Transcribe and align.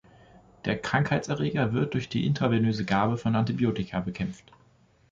Der 0.65 0.79
Krankheitserreger 0.79 1.73
wird 1.73 1.93
durch 1.93 2.09
die 2.09 2.25
intravenöse 2.25 2.85
Gabe 2.85 3.17
von 3.19 3.35
Antibiotika 3.35 3.99
bekämpft. 3.99 4.51